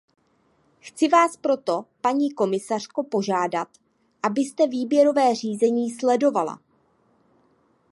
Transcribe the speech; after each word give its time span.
Chci 0.79 1.07
vás 1.07 1.37
proto, 1.37 1.85
paní 2.01 2.31
komisařko, 2.33 3.03
požádat, 3.03 3.67
abyste 4.23 4.67
výběrová 4.67 5.33
řízení 5.33 5.91
sledovala. 5.91 6.59